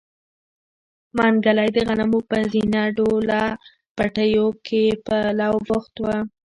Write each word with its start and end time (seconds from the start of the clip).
منګلی 1.17 1.69
د 1.73 1.77
غنمو 1.87 2.19
په 2.29 2.37
زينه 2.51 2.81
ډوله 2.97 3.43
پټيو 3.95 4.47
کې 4.65 4.83
په 5.05 5.17
لو 5.39 5.53
بوخت 5.67 5.95
و. 5.99 6.05